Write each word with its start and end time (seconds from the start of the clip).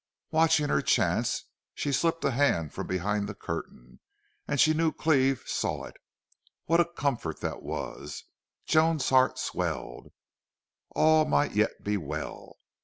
Watching 0.31 0.69
her 0.69 0.81
chance, 0.81 1.45
she 1.75 1.91
slipped 1.91 2.23
a 2.23 2.31
hand 2.31 2.73
from 2.73 2.87
behind 2.87 3.29
the 3.29 3.35
curtain, 3.35 3.99
and 4.47 4.59
she 4.59 4.73
knew 4.73 4.91
Cleve 4.91 5.43
saw 5.45 5.83
it. 5.83 5.95
What 6.65 6.79
a 6.79 6.85
comfort 6.91 7.39
that 7.41 7.61
was! 7.61 8.23
Joan's 8.65 9.09
heart 9.09 9.37
swelled. 9.37 10.07
All 10.95 11.25
might 11.25 11.51
yet 11.55 11.83
be 11.83 11.97
well. 11.97 12.57